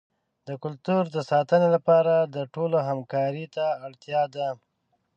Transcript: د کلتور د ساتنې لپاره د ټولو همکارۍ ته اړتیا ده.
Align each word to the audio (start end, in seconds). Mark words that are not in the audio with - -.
د 0.47 0.49
کلتور 0.63 1.03
د 1.15 1.17
ساتنې 1.31 1.69
لپاره 1.75 2.13
د 2.35 2.37
ټولو 2.53 2.77
همکارۍ 2.89 3.45
ته 3.55 3.65
اړتیا 3.85 4.21
ده. 4.35 4.47